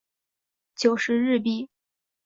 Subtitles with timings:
[0.75, 1.69] 九十日币